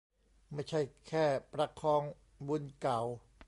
[0.53, 2.01] ไม่ใช่แค่ประคอง
[2.47, 3.01] บุญเก่า